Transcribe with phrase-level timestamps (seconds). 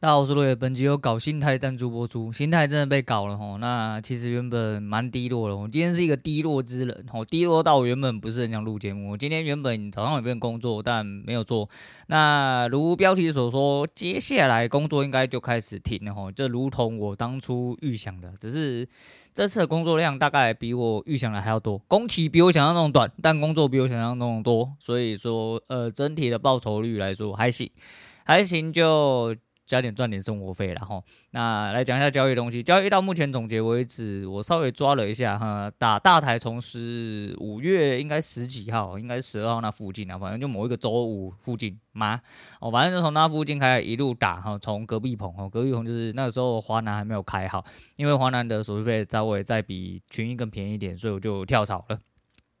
[0.00, 3.58] 大家好，我是罗野，本集由搞心态赞助播出，心态真的被搞了吼。
[3.58, 9.10] 那其实原本蛮低落的，我今天是一个低落之人吼，低落到我原本不是很想录节目。
[9.10, 11.68] 我今天原本早上有份工作，但没有做。
[12.06, 18.86] 那如标题所说，接下来工作应该就开始停了吼，这如同我当初预想的，只是
[19.34, 27.68] 这次的工作量大概比我预想的还要多，工期比我想象中短，但工作比我想象中多，所以说呃整体的报酬率来说还行，
[28.22, 29.34] 还行就。
[29.68, 32.62] 加点赚点生活费，然后那来讲一下交易东西。
[32.62, 42.18] 交易到目前总结为止，我稍微抓了一下哈，打大台从十五月应该十几号，应该十二号那附近啊，反正就某一个周五附近嘛。
[42.60, 47.62] 哦，反正就从那附近开始一路打哈，从隔壁棚哦，隔壁棚就是那个时候华南还没有开好，
[47.96, 51.98] 因为华南的手续费稍微再比群益更便宜一点，所以我就跳槽了。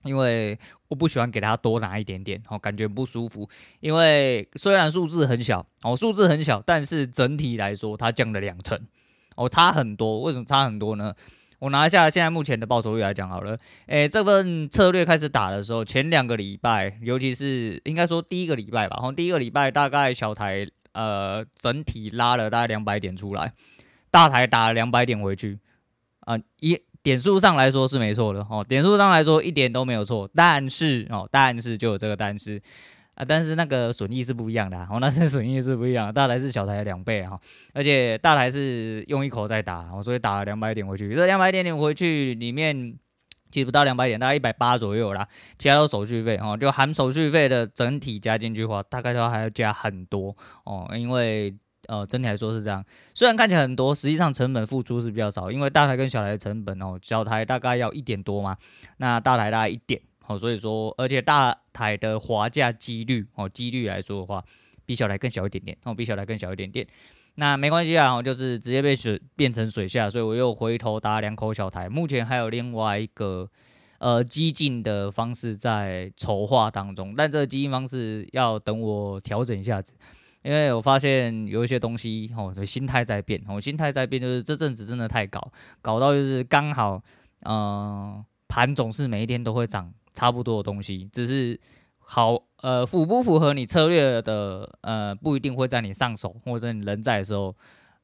[0.04, 3.48] 因为我不喜欢给他多拿一点点，哦，感觉不舒服。
[3.80, 8.80] 因为虽然数字很小，哦，数字很小，但是整体来说它降了两成，
[9.34, 10.22] 哦，差很多。
[10.22, 11.12] 为什么差很多呢？
[11.58, 13.58] 我拿一下现在目前的报酬率来讲好了。
[13.86, 23.52] 诶，这份策略开始打的时候，前两个礼拜，尤其是应该说第一个礼拜吧，然后第一个礼拜大概小台呃整体拉了大概两百点出来，
[24.12, 25.58] 大台打了两百点回去，
[26.20, 26.80] 啊、一。
[27.02, 32.60] 点数上来说是没错的哦，点数上来说一点都没有错，但是哦，但是就有这个但是
[33.14, 37.40] 啊，但是那个损益是不一样的啊哦，那是 损益是不一样的，大台是小台的两倍哈，
[37.72, 42.94] 而且大台是用一口在打，所以打了两百点回去，这两百点点回去里面
[43.50, 45.26] 其实不到两百点，大概一百八左右啦，
[45.58, 51.54] 其他都手续费哦，就含手续费的整体加进去的话，大概都还要加很多哦，因为。
[51.88, 58.54] 呃，整体来说是这样，虽然看起来很多，实际上成本付出是比较少，因为大台跟小台的成本哦，小台大概要一点多嘛，
[58.98, 64.44] 那大台大概一点，哦，所以说，而且大台的滑价几率哦，几率来说的话，
[64.84, 66.86] 比小台更小一点点，哦，比小台更小一点点，
[67.36, 73.48] 那没关系啊，我就是直接被水变成水下，所以我又回头打两口小台，目前还有另外一个
[73.98, 79.94] 呃激进的方式在筹划当中，但这个激进方式要等我调整一下子。
[80.42, 85.50] 因为我发现有一些东西，哦，心态在变，哦，心态在变，就是这阵子真的太搞，
[85.82, 87.02] 搞到就是刚好，
[87.40, 91.58] 嗯、呃，盘总是每一天都会涨差不多的东西，只是
[91.98, 97.54] 好，呃，符不符合你策略的，呃，不一定会在你上手或者你人在的时候，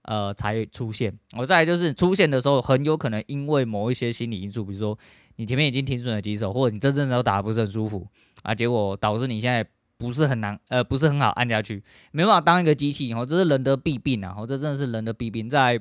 [0.02, 1.16] 呃，才出现。
[1.36, 4.98] 我再来就是出现的时候，很有可能因为某一些心理因素，比如说
[5.36, 8.06] 你前面已经停损了几手，或者你这阵子都打得不是很舒服
[8.42, 9.64] 啊，结果导致你现在。
[9.96, 15.80] 不是很难，呃，不是很好按下去，没办法当一个机器，哦，这是人的弊病啊，哦，这真的是人的弊病，在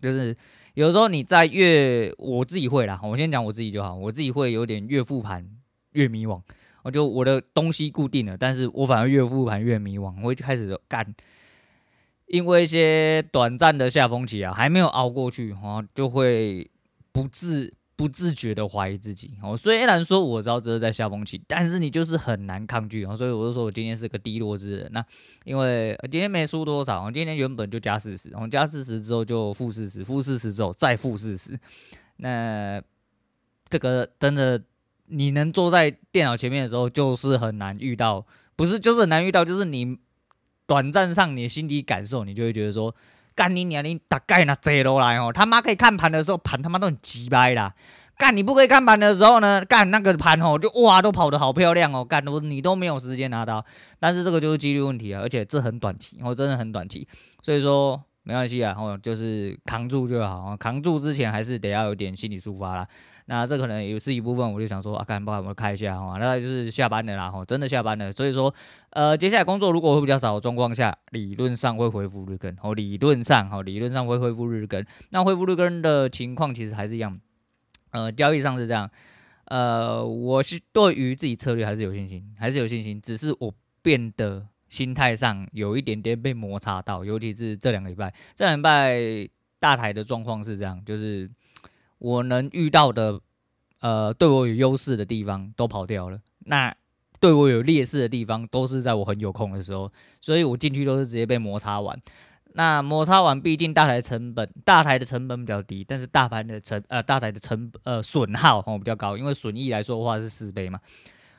[0.00, 0.34] 就是
[0.74, 5.46] 有时候你在越我自己会啦，我先讲我自己就好，我自己会有点越复盘
[5.92, 6.40] 越迷惘，
[6.82, 11.14] 我就我的东西固定了，但是我反而越复盘越迷惘，我就开始干，
[12.26, 16.70] 因为一些短暂的下风期啊，还没有熬过去，哦，就会
[17.12, 17.74] 不自。
[17.96, 24.90] 不自觉的怀疑自己哦，虽然说我知道这是在下风期，但是你就是很难抗拒哦，所以我就说我今天是个低落之人。
[24.92, 25.04] 那
[25.44, 31.56] 因为今天没输多少，我今天原本就加四十，然后加四十之后就负四十，负四十之后再负四十。
[32.16, 32.82] 那
[33.68, 34.60] 这个真的
[35.06, 38.26] 你能坐在电脑前面的时候，就是很难遇到，
[38.56, 39.98] 不是就是很难遇到，就是你
[40.66, 42.94] 短暂上你心理感受，你就会觉得说。
[43.34, 43.82] 干你娘！
[43.82, 47.74] 你大概那坐落来哦，他妈可以看盘的时候，盘他妈都很鸡掰啦。
[48.16, 53.64] 干你不可以看盘的时候呢，干那个盘哦，就哇都跑得好漂亮哦，干都你都没有时间拿到。
[53.98, 57.08] 但是这个就是几率问题啊，而且这很短期哦，真的很短期。
[57.42, 62.86] 所以说没关系啊，哦就是扛住就好，扛住之前还是得要有点心理抒发啦。
[63.26, 68.12] 那这可能也是一部分，我就想说啊，干不好，我们开一下哈，那就是下班了啦，哈，真的下班了。
[68.12, 68.54] 所以说，
[68.90, 74.84] 呃，接下来工作如果会比较少的状况下，理论上会恢复日更，哦，理论上，哈，理论上会恢复日更。
[75.08, 77.18] 那恢复日更的情况其实还是一样，
[77.92, 78.90] 呃，交易上是这样，
[79.46, 91.30] 呃，我是对于自己策略还是有信心，还是有信心，只是我变得心态上有一点点被摩擦到，尤其是这两个礼拜，这两个礼拜大台的状况是这样，就是。
[92.04, 93.18] 我能遇到的，
[93.80, 96.20] 呃，对我有优势的地方都跑掉了。
[96.40, 96.74] 那
[97.18, 99.90] 对我有劣势的地方，都是在我很有空的时候，
[100.20, 101.98] 所以我进去都是直接被摩擦完。
[102.52, 110.78] 那摩擦完，毕竟大台成本，大台的成本比较低，但是大盘的成，呃，大台的成，呃，损耗比较高，因为损益来说的话是四倍嘛。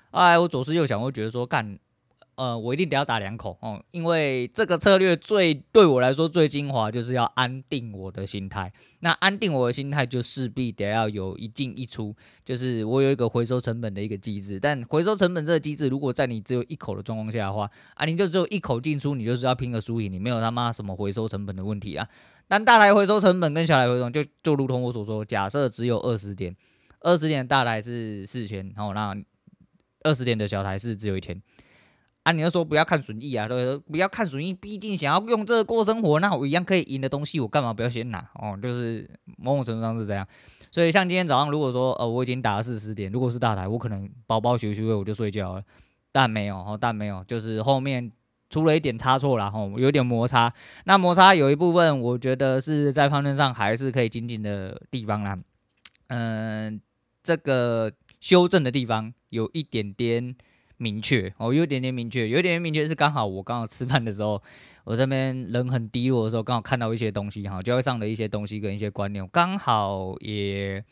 [0.09, 1.77] 哎，我左思右想，我觉得说，干，
[2.35, 8.71] 呃，我一定得要打两口哦，因为这个策略最对我来说最精华，就是要安定我的心态。
[8.99, 14.59] 那安定我的心态，就势必得要有一进一出，就是我有一个回收成本的一个机制。
[14.59, 22.05] 但回收成本这个机制，如果在你只有一口的状况下的话，啊，你就只有一口进出，你就是要拼个输赢，你没有他妈什么回收成本的问题啊。
[22.47, 26.53] 但大台回收成本跟小台回收，就就如同我所说，假设只有二十点，
[26.99, 29.15] 二十点大台是四千，然后那
[30.03, 31.41] 二十点的小台是只有一千。
[32.25, 33.97] 啊，你要说不要看损益啊，对不？
[33.97, 38.17] 要看损益，毕竟想要用这个过生活，那我一样可以赢的东西，我干嘛不要先拿？
[38.33, 39.07] 哦，就是
[39.37, 40.27] 某种程度上是这样。
[40.71, 45.63] 所以像今天早上，如果说呃我已经打了四十点，如果是大台，我可能包包休息我就睡觉了。
[46.11, 48.11] 但没有，哦，但没有，就是后面
[48.49, 50.51] 出了一点差错啦，吼，有点摩擦。
[50.85, 55.37] 那摩擦有一部分，我觉得是在判断上还是可以精进的地方啦。
[56.07, 56.81] 嗯、呃，
[57.21, 60.35] 这个修正的地方有一点点。
[60.77, 64.41] 明确哦，有点点明确，有一点点明确是刚好我刚好吃饭的时候，
[64.83, 70.83] 我这边人很低落的时候，刚好看到一些东西哈，教会上的一些东西跟一些观念，刚好也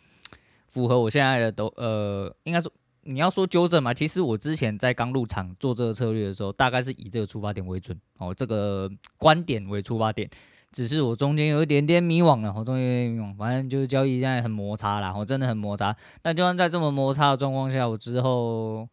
[0.68, 2.72] 符合我现在的都呃，应该说
[3.02, 10.30] 你要说纠正嘛，其实我之前在刚入场做这个策略的时候，大概是以这个出发点为准哦，这个观点为出发点，
[10.72, 18.88] 只是我中间有一点点迷惘了，我中间有点迷惘，反正就是交易现在很摩擦啦，我真的很摩擦，但就算在这么摩擦的状况下，我之后。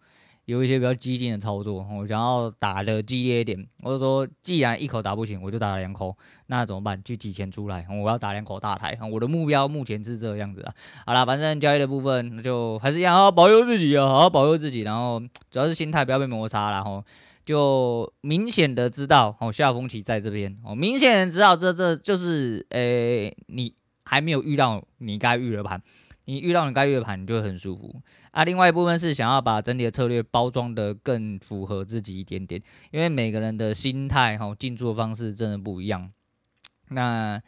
[0.50, 6.16] 有一些比较激进的操作，我想要打的激烈一点，我就说，既然一口打不行，我就打了两口，
[6.46, 7.00] 那怎么办？
[7.04, 10.74] 就挤钱出来，我要打两口大台，我的目标目前是这个样子啊。
[11.06, 17.04] 好啦，反正交易的部分就还是一样，好好保佑自己啊，好好保佑自己，然后主要是心态不要被摩擦，然后
[17.44, 25.80] 就明显的知道哦，下风期在这边哦，明显的知道这这就是诶、你还没有遇到你该遇的盘。
[26.30, 28.00] 你遇到你该遇的盘，你就会很舒服
[28.30, 28.44] 啊。
[28.44, 32.62] 另外一部分是想要把整体的策略包装得更符合自己一点点，
[32.92, 36.08] 因为每个人的心态哈，进驻的方式真的不一样。
[36.90, 37.42] 那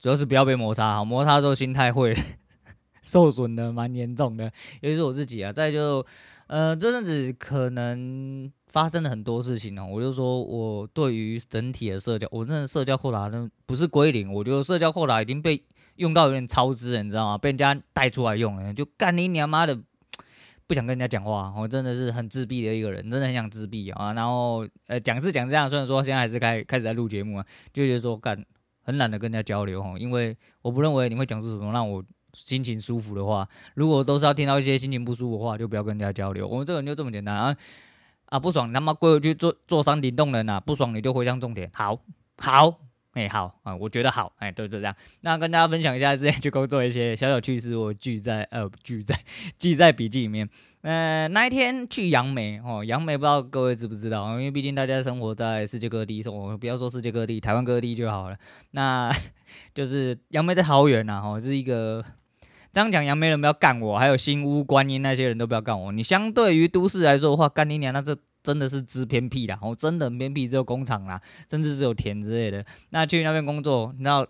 [0.00, 2.12] 主要是不要被摩擦哈，摩擦之后心态会
[3.04, 4.50] 受损的蛮严重的。
[4.80, 6.04] 尤其是我自己啊，再就
[6.48, 9.86] 呃这阵子可能发生了很多事情哦。
[9.88, 15.62] 我就说我对于整体的社交，我那社交扣打呢不是归零，我觉得社交扣打已经被。
[15.96, 17.38] 用到有点超支，你知道吗？
[17.38, 19.78] 被人家带出来用了，就干你娘妈的！
[20.66, 24.14] 不想跟人家讲话，我真的是很自闭的一个人，真的很想自闭啊。
[24.14, 28.42] 然后呃，讲是讲这样，虽然说现在还是开开始在录节目啊，就觉得说干
[28.82, 32.02] 很懒得跟人家交流哈，因为我不认为你会讲出什么让我
[32.32, 33.46] 心情舒服的话。
[33.74, 36.48] 如果都是要听到一些心情不舒服的话，就不要跟人家交流。
[36.48, 37.54] 我们这个人就这么简单啊
[38.26, 38.40] 啊！
[38.40, 42.00] 不爽你他妈跪回去做做山顶洞人呐、不爽你就回向种田，好
[42.38, 42.83] 好。
[43.14, 44.94] 哎、好啊、我觉得好，哎、欸，对，就这样。
[45.20, 49.16] 那跟大家分享一下之前去工作一些小小趣事，我记在呃记在
[49.56, 50.48] 记在笔记里面。
[50.82, 58.36] 呃，那一天去杨梅哦，杨梅不知道各位知不知道，因为毕竟大家生活在世界各地，我不要说世界各地，台湾各地就好了。
[58.72, 59.10] 那
[59.72, 62.04] 就是杨梅在桃园呐，哦，是一个
[62.72, 65.92] 这样讲，杨梅人不要干我，还有新屋观音那些人都不要干我。
[65.92, 68.18] 你相对于都市来说的话，干你娘，那这。
[68.44, 71.20] 真的是知偏僻啦，哦，真的很偏僻，只有工厂啦，
[71.50, 72.62] 甚至只有田之类的。
[72.90, 74.26] 那去那边工作，你知道，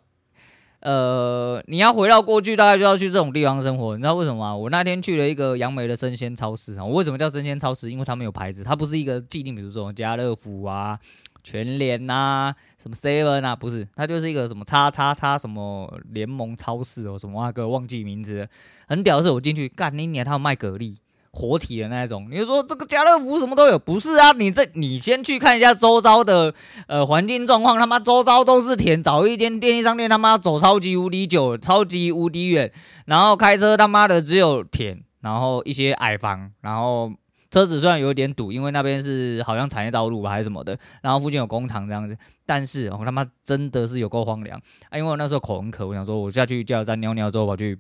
[0.79, 3.97] 呃，你要回到过去，大概就要去这种地方生活。
[3.97, 4.57] 你知道为什么吗？
[4.57, 6.85] 我那天去了一个杨梅的生鲜超市啊。
[6.85, 7.91] 我为什么叫生鲜超市？
[7.91, 10.97] 因为它没有牌子，它不是一个既定，比如说家乐福啊、
[11.43, 18.49] 全联啊、什么 Seven 啊，不是，它就是一个什么叉叉叉什么联盟超市哦，什么那个忘记名字。
[18.87, 20.97] 很屌的是，我进去干你娘，他有卖蛤蜊。
[21.35, 24.31] 活体的那一种，你就说这个家乐福什么都有，不是啊？
[24.33, 26.55] 你这你先去看一下周遭的
[26.87, 32.73] 呃环境状况，他妈周遭都是田，找一间便利商店他妈走超级无敌久，超级无敌远，
[33.07, 37.13] 然后开车他妈的只有田，然后一些矮房，然后
[37.51, 42.17] 车子虽然有点堵，因为那边是好像产业道路吧还是什么的，然后附近有工厂这样子，
[42.47, 44.99] 但是我他妈真的是有够荒凉啊！
[44.99, 47.79] 因为我那时候口很渴，我想说我下去加油站尿尿之后跑去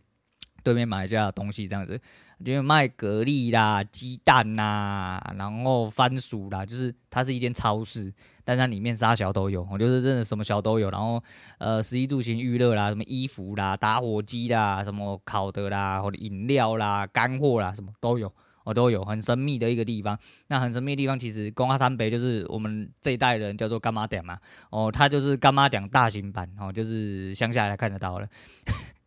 [0.64, 2.00] 对面买一下东西这样子。
[2.44, 8.12] 就是卖蛤蜊啦、鸡蛋呐、啊，然后番薯啦，就是它是一间超市，
[8.44, 10.90] 但它里面啥小都有，我就是真的什么小都有。
[10.90, 11.23] 然后
[11.59, 18.30] 呃，十一住行娱乐啦，什么衣服啦、打火机啦、什么烤的啦，或者饮料啦、干货啦，什么都有，
[18.64, 19.02] 我都有。
[19.04, 20.18] 很神秘的一个地方。
[20.49, 24.37] 那很神秘的地方，其实公阿滩北就是我们这一代人叫做干妈店嘛。
[24.71, 28.28] 哦，它就是干妈店大型版，哦，就是乡下来看得到了。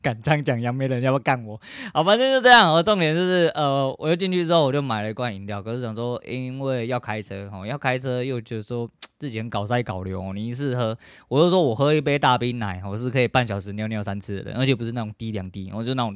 [0.07, 1.59] 敢这样讲杨梅人要不要干我？
[1.93, 2.73] 好，反正就这样。
[2.73, 5.61] 我重点就是，呃，我又进去之后，我就买了一罐饮料。
[5.61, 10.97] 可是想说，因为要开车，哈，要开车又觉得说自己很搞塞搞流，你一次喝，
[11.27, 16.15] 我就说我喝一杯大冰奶，我是可以半小时尿尿三次的，而且不是那种滴两滴，我就那种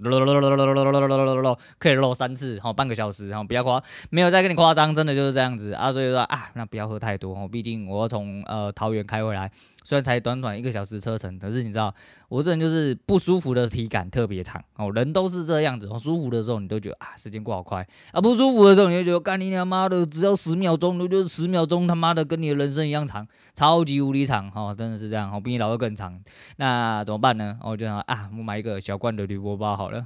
[1.77, 9.51] 可以漏三次，好半个小时，然后不要夸，没有再跟你夸张，真的就是这样子啊，所以说啊，那不要喝太多哦，毕竟我要从呃桃园开回来。
[9.84, 11.94] 虽然才短短一个小时车程，可是你知道，
[12.30, 14.92] 我这人就是不舒服的体感特别长哦。
[14.92, 26.22] 人都是这样子，哦舒服的时候你都觉得啊，时间过好快啊；不舒服的时候你就觉得，干你他妈的，只要十秒钟，那就是十秒钟，他妈的跟你的人生一样长，超级无敌长哦，真的是这样，哦，比你老的更长。
[26.58, 27.58] 那怎么办呢？
[27.64, 30.06] 我就想啊，我买一个小罐的铝箔包好了。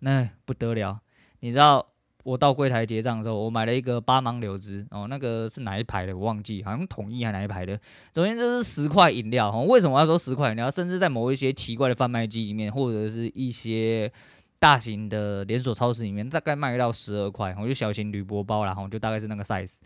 [0.00, 1.00] 那不得了，
[1.40, 1.86] 你知道？
[2.22, 7.78] 我到柜台结账的时候，我买了一个八芒柳枝哦，那个是哪一排的我忘记，好像统一还哪一排的。
[8.14, 10.70] 首先就是十块饮料哦，为什么要说十块饮料？
[10.70, 14.10] 甚至在某一些奇怪的贩卖机里面，或者是一些
[14.58, 19.78] 大型的连锁超市里面，大概卖到十二块，我就小型铝箔包，然后就大概是那个 size。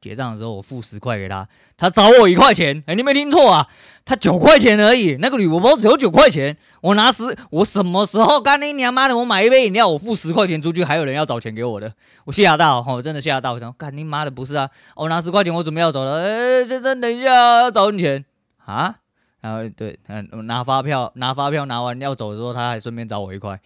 [0.00, 2.82] 结账的时候，我付十块给他，他找我一块钱。
[2.86, 3.68] 哎、你没听错啊，
[4.04, 5.16] 他九块钱而已。
[5.20, 9.18] 那个铝箔包只有九块钱，我拿十，我什么时候干你娘妈的？
[9.18, 11.92] 我买一杯饮料，我付十块钱出去，还有人要找钱给我的，
[12.24, 13.52] 我吓到，我真的吓到。
[13.52, 16.22] 我想，干你妈的，不是啊，我拿十块钱，我准备要走了。
[16.22, 18.24] 哎、先生，等一下，要找你钱
[18.64, 18.96] 啊？
[19.42, 23.60] 然后对，嗯，拿发票，拿发票，拿完要走的时候，他还顺便找我一块。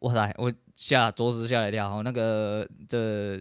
[0.00, 2.02] 哇塞，我吓，着实吓了一跳。
[2.02, 3.40] 那个这。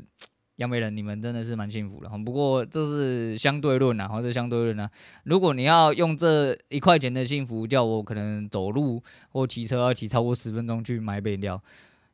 [0.57, 2.09] 杨梅人，你们真的是蛮幸福的。
[2.25, 4.89] 不过这是相对论啊，或者相对论啊。
[5.23, 11.59] 如果你要用这一块钱的幸福叫我可能走路或骑车要骑超过十分钟去买杯饮料，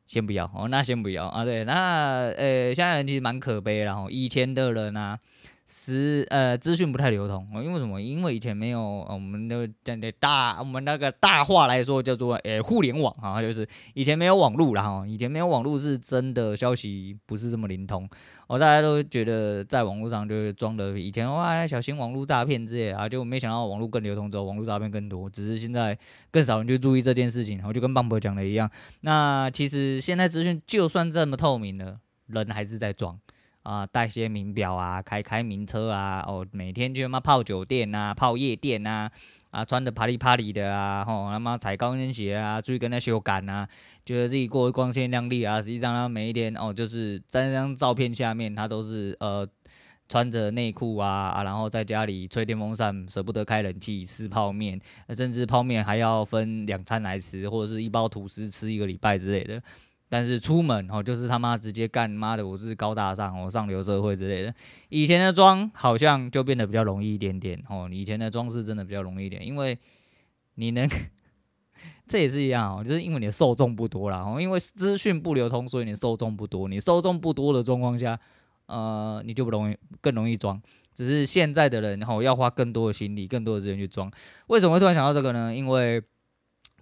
[0.06, 1.44] 先不要哦，那先不要啊。
[1.44, 4.06] 对，那呃，现在人其实蛮可悲的哈。
[4.08, 5.18] 以前的人啊。
[5.66, 8.00] 是呃，资讯不太流通，因为什么？
[8.00, 18.06] 因为以前没有，我们的讲的大，我们那个大话来说叫做呃互联网啊，就是以前没有网络啦哈，以前没有网络是真的消息不是这么灵通，
[18.46, 25.98] 哦，大家都觉得在网络上就是装的以前哇小心网络诈骗之类啊，就没想到网络更流通之后，网络诈骗更多，只是现在
[26.30, 33.18] 更少人去注意这件事情，我就跟棒伯讲的一样，那其实现在资讯就算这么透明了，人还是在装。
[33.64, 39.10] 啊，带些名表啊，开开名车啊，哦，每天就他妈泡酒店、啊，泡夜店、啊，
[39.50, 43.66] 啊，穿的啪里啪里的啊，吼，他妈踩高跟鞋啊，出去跟他修改啊，
[44.04, 49.48] 觉得自己过得光鲜亮丽啊，实际上他每一天哦，就是在那张照片下面，他都是呃
[50.10, 54.78] 穿着内裤啊啊，然后在家里吹电风扇，舍不得开冷气，吃泡面，
[55.16, 59.62] 甚至泡面还要分两餐来吃，或者是一包吐司吃一个礼拜之类的。
[60.08, 64.54] 但是出门哦，就是他妈直接干妈的，我是高大上哦，上流社会之类的。
[64.88, 69.76] 以前的装好像就变得比较容易一点点哦，以前的装是真的比较容易一点，因为
[70.54, 70.88] 你能，
[72.06, 76.68] 这也是一样哦，就是因为你的受众不多啦哦，因为资讯不流通，所以你受众不多。
[76.68, 78.18] 你受众不多的状况下，
[78.66, 80.60] 呃，你就不容易更容易装。
[80.94, 84.08] 只是现在的人哦，要花更多的心力、更多的资源去装。
[84.46, 85.52] 为什么会突然想到这个呢？
[85.52, 86.00] 因为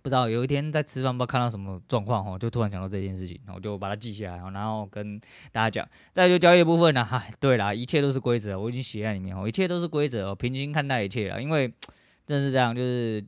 [0.03, 5.21] 不知道有一天在吃饭，不知道看到什么状况哦，就突然想到这件事情，然后就把它记下来，然后跟
[5.53, 5.89] 大家讲。
[6.11, 11.41] 再就交易部分呢， 嗨，对啦，一切都是规则，我已经写在里面哦，一切都是规则哦，平心看待一切了。
[11.41, 11.73] 因为
[12.27, 13.25] 真是这样，就是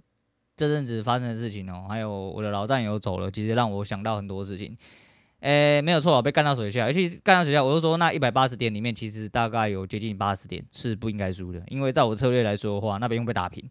[0.57, 4.77] 这阵子发生的事情哦，还有我的老战友走了，其实让我想到很多事情。
[5.41, 13.63] 诶，没有错，被干到水下，而且干到水下，我就说那一百八十点里面，其实大概有接近八十点是不应该输的，因为在我策略来说的话，那边又被打平。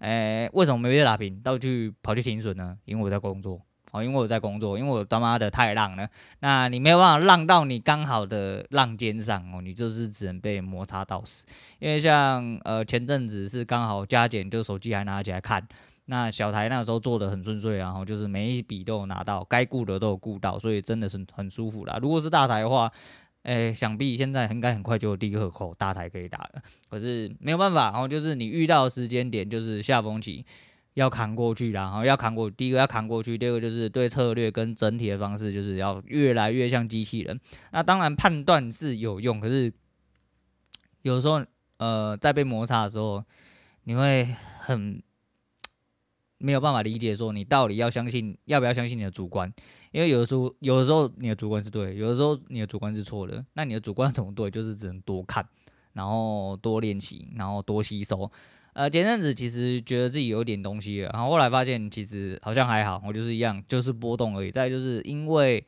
[0.00, 2.76] 诶，为什么没有被打平，倒去跑去停损呢？
[2.84, 3.60] 因为我在工作，
[3.92, 6.08] 哦，因为我在工作，因为我他妈的太浪了。
[6.40, 11.44] 那你没有办法浪到你刚好的浪尖上哦，你就是只能被摩擦到死。
[11.78, 15.66] 因为像呃前阵子是刚好加减，就手机还拿起来看，
[16.06, 21.98] 那小台那时候做的很顺遂，然后就是每一笔都有拿到，该顾的都有顾到，所以真的是很舒服啦。
[22.00, 22.90] 如果是大台的话，
[23.42, 30.44] 诶、欸，想必现在应该很快就有第一个口大台可以打了，可是没有办法，然后就是你遇到的时间点就是下风期，
[30.94, 37.40] 要扛过去啦，然后要扛过，第一个要扛过去，第二个就是对策略跟整体的方式就是要越来越像机器人。
[37.72, 39.72] 那当然判断是有用，可是
[41.00, 41.42] 有时候
[41.78, 43.24] 呃在被摩擦的时候，
[43.84, 45.02] 你会很
[46.40, 49.52] 没有办法理解说你到底要相信要不要相信你的主观。
[49.92, 53.44] 因为有的时候，有的时候你的主观是对，有的时候你的主观是错的。
[53.54, 54.50] 那你的主观怎么对？
[54.50, 55.44] 就是只能多看，
[55.94, 58.30] 然后多练习，然后多吸收。
[58.72, 64.50] 呃，前阵子其实觉得自己有点东西了，然后后来发现其实好像还好，我就是一样，就是波动而已。
[64.52, 65.66] 再就是因为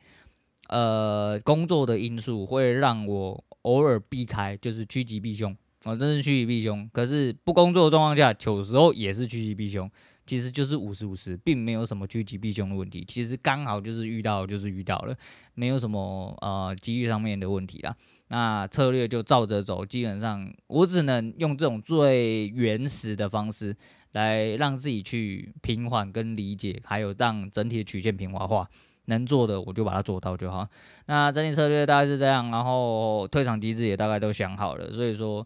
[0.69, 5.53] 呃工作的因素会让我偶尔避开，就是趋吉避凶，
[5.83, 6.89] 哦，真是趋吉避凶。
[6.93, 9.91] 可是不工作的状况下，有时候也是趋吉避凶。
[10.25, 13.03] 其实就是五十五十，并没有什么趋吉避凶的问题。
[13.07, 15.15] 其实刚好就是遇到，就是遇到了，
[15.53, 17.95] 没有什么呃机遇上面的问题啦。
[18.29, 23.75] 那策略就照着走，基本上我只能用这种最原始的方式
[24.13, 28.67] 来让自己去平缓跟理解，还有让整体的曲线平滑化。
[29.07, 30.65] 能做的我就把它做到就好。
[31.07, 34.93] 那整体策略大概是这样，然后退场机制也大概都想好了。
[34.93, 35.45] 所以说，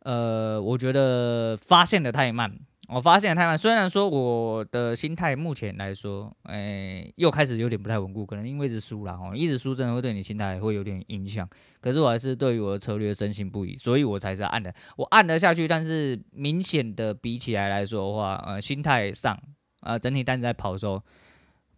[0.00, 2.54] 呃，我觉得发现的太慢。
[2.88, 11.48] 我发现太慢，虽然说我的心态目前来说，哎、又开始有点不太稳固，可能因为一直输了哦，一直输真的会对你心态会有点影响。
[11.80, 15.66] 可是我还是对于我的策略深信不疑，所以我才是按的，我按得下去。
[15.66, 19.38] 但是明显的比起来来说的话，呃，心态上，
[19.80, 21.02] 呃，整体单子在跑的时候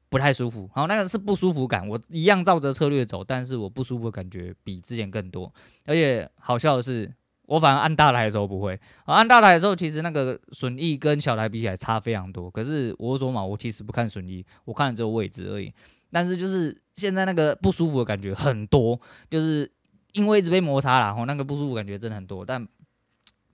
[0.08, 0.68] 不太舒服。
[0.74, 5.54] 好，那个是不舒服感，我一样照着策略走，但是我不舒服的感觉比之前更多。
[5.84, 7.14] 而且好笑的是。
[7.46, 12.50] 我反而按大台的时候不会，啊按大台的时候其实那个损益跟小台比起来差非常多。
[12.50, 15.72] 可是我说嘛，我其实不看损益，我看这个位置而已。
[16.10, 19.00] 但是就是现在那个不舒服的感觉很多，
[19.30, 19.70] 就是
[20.12, 22.66] 因为一直被摩擦啦，吼，那个不舒服感觉真的很多，但。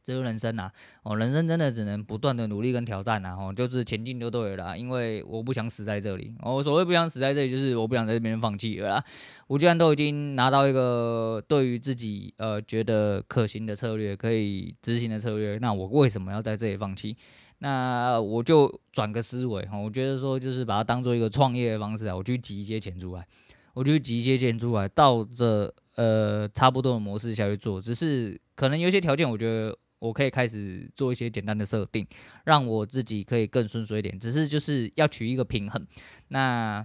[0.05, 0.69] 这是人生呐，
[1.05, 9.05] 哦，人生真的只能不断的努力跟挑战呐，哦，就是前进就对了，因为我不想死在这里，我所谓不想死在这里，就是我不想在这边放弃了啦。
[9.47, 17.17] 我既然都已经拿到一个对于自己呃觉得可行的策略，可以执行的策略，那我为什么要在这里放弃？
[17.59, 23.25] 那我就转个思维哈，我觉得说就是把它当做一个创业的方式啊，我去挤一些钱出来，
[23.73, 29.79] 我就挤一些钱出来，到这呃差不多的模式下去做，只是可能有些条件，我觉得。
[30.03, 32.05] 我可以开始做一些简单的设定，
[32.45, 34.19] 让我自己可以更顺遂一点。
[34.19, 35.87] 只是就是要取一个平衡。
[36.27, 36.85] 那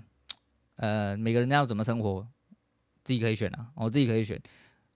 [0.76, 2.28] 呃，每个人要怎么生活，
[3.04, 3.70] 自己可以选啊。
[3.76, 4.40] 我自己可以选。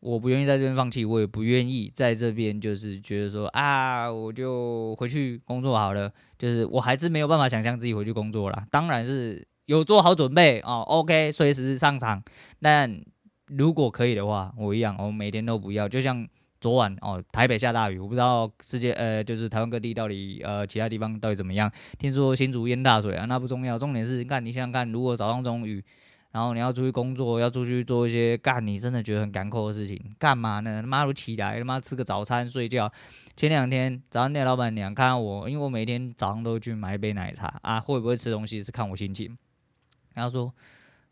[0.01, 6.13] 我不愿意在这边放弃，我也不愿意在这边就是觉得说啊，我就回去工作好了。
[6.37, 8.67] 就是我还是没有办法想象自己回去工作啦。
[8.69, 12.23] 当然是有做好准备哦，OK，随时上场。
[12.61, 13.03] 但
[13.47, 16.29] 如果可以的话，我一样，我每天都不要，就像。
[16.61, 21.69] 昨晚哦，台北下大雨，我不知道世界呃，就是台湾各地到底呃，其他地方到底怎么样？
[21.97, 25.83] 听说新竹淹大水啊，那不重要，重点是干，你想想看，如果早上中雨，
[26.31, 30.81] 然后你要出去工作，要出去做一些干你真的觉得很赶扣的事情，干嘛呢？
[30.81, 32.91] 他妈都起来，他妈吃个早餐睡觉。
[33.35, 39.35] 前两天早上店老板娘看到我，因为我每天早上都去买一杯奶茶啊，会不会吃东西是看我心情。
[40.13, 40.53] 然后说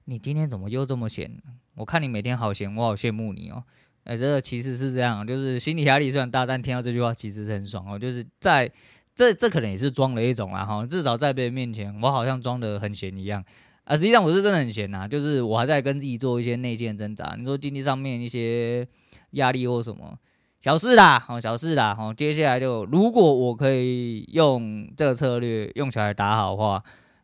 [0.05, 1.41] 你今天怎么又这么闲？
[1.73, 3.63] 我看你每天好闲，我好羡慕你哦。
[4.03, 7.99] 哎、欸，这个其实是这样，就是心理压力虽然大，但听到这句话其实是很爽哦。
[7.99, 8.71] 就是在
[9.15, 13.43] 这这可能也是装的一种啦哈，至少在别人面前，我好像装得很闲一样
[13.83, 13.95] 啊。
[13.95, 17.35] 实际上我是真的很闲呐，就是我还在跟自己做一些内建挣扎。
[17.37, 18.87] 你说经济上面一些
[19.31, 20.17] 压力或什么
[20.59, 26.83] 小事啦，好小事啦，好，接下来就如果我可以用这个策略用起来打好的话，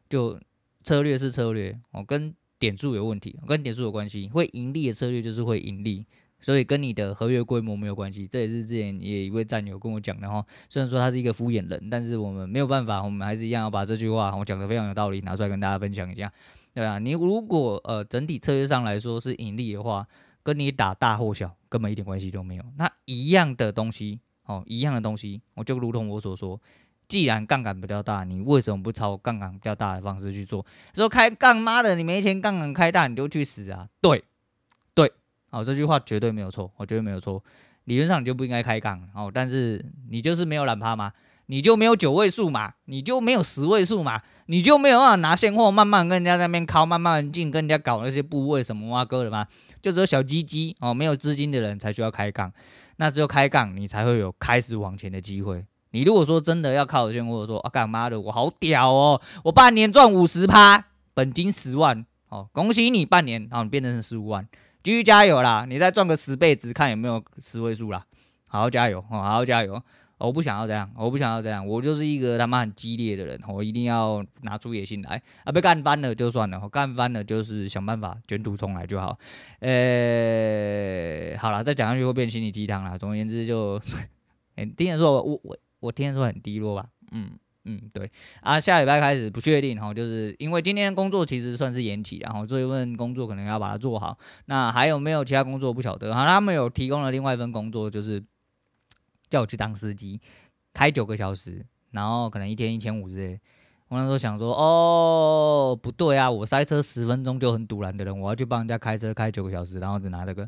[0.10, 0.39] 就
[0.84, 6.06] 策略是策略哦，跟点数有问题，跟点数有关系，会盈利的策略就是会盈利。
[6.41, 10.45] 所以跟你的合约规模没有关系，这也是之前也一位战友跟我讲的哈。
[10.69, 16.32] 虽然说他是一个敷衍人，但是我们没有办法，我们还是一样要把这句话我讲的非常有道理拿出来跟大家分享一下，
[16.74, 20.08] 对啊，你如果呃整体策略上来说是盈利的话，
[20.43, 22.63] 跟你打大或小根本一点关系都没有。
[22.78, 26.62] 那一样的东西哦，一样的东西，我就如同我所说，
[27.08, 30.63] 既然杠杆比较大，你为什么不朝杠杆比较大的方式去做？
[30.93, 33.89] 说开杠妈的，你没钱杠杆开大，你就去死啊！
[34.00, 34.24] 对。
[35.56, 37.41] 哦，这句话绝对没有错，我绝对没有错。
[37.86, 41.13] 理论上你就不应该开杠哦，但是你就是没有懒趴嘛，
[41.46, 49.48] 你就没有九位数嘛，你就没有十位数嘛，你就没有办法拿现货慢慢跟人家在那边靠，慢慢进跟人家搞那些部位什么挖哥的嘛，
[49.82, 52.52] 就只有小鸡鸡哦，没有资金的人才需要开杠，
[52.98, 55.65] 那只有开杠你才会有开始往前的机会。
[55.91, 64.46] 你如果说真的要靠现货，说啊干妈的我好屌哦，我半年赚五十趴，本金十万，哦，恭喜你半年，哦你变成十五万。
[64.86, 65.65] 继续加油啦！
[65.67, 68.06] 你再赚个十倍值，看有没有十位数啦。
[68.48, 69.82] 好好加油，好好加油！
[70.19, 71.65] 我不想要这样，我不想要这样。
[71.65, 75.52] 我就是一个他妈很激烈的人，我一定要拿出野心来啊！
[75.52, 79.17] 被干翻了就算了，干翻了就是想办法卷土重来就好。
[79.62, 82.95] 呃、好了，再讲下去会变心灵鸡汤了。
[82.95, 83.98] 总而言之就，就、
[84.58, 86.88] 欸、听人说我我我听人说很低落吧？
[87.12, 87.32] 嗯。
[87.65, 94.17] 嗯，对啊，下礼拜开始不确定哈，就是因为今天工作其实算是延期，然后这一份工作可能要把它做好。
[94.45, 96.13] 那还有没有其他工作不晓得？
[96.13, 98.23] 哈，他们有提供了另外一份工作，就是
[99.30, 100.21] 叫我去当司机，
[100.73, 103.39] 开九个小时，然后可能一天一千五之类。
[103.88, 110.47] 我那时候想说，哦，不对啊，我塞车十分钟就很堵拦的人，我要去帮人家开车开九个小时，然后只拿这个。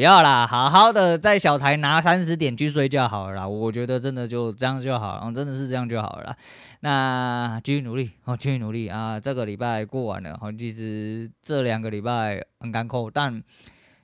[0.00, 3.46] 不要啦，好好的在小台拿三十点去睡觉好了啦。
[3.46, 6.34] 我觉得真的就这样就好了，真的是这样就好了。
[6.80, 9.20] 那继续努力，哦，继续努力啊！
[9.20, 13.42] 这个礼拜过完了，好，其实这两个礼拜很干扣，但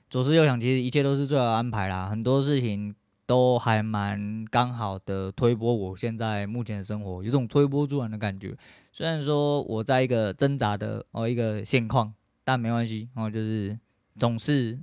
[0.07, 2.05] 左思右想，其实一切都是最好的安排啦。
[2.05, 2.93] 很多事情
[3.25, 8.55] 都还蛮刚好的推波我现在目前的生活，有种推波助澜的感觉。
[8.93, 13.79] 虽然说我在一个挣扎的哦一个现况，但没关系哦，就是
[14.19, 14.79] 总是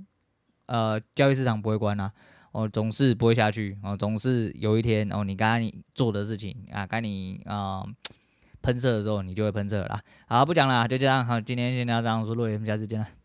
[0.67, 2.11] 呃交易市场不会关啊。
[2.51, 7.83] 哦，总是不会下去哦，总是有一天哦，你该你做的事情啊，该你啊
[8.61, 10.01] 喷射的时候，你就会喷射了啦。
[10.27, 11.25] 好，不讲了，就这样。
[11.25, 13.24] 好，今天先聊到这样，我说洛爷，我们下次见了。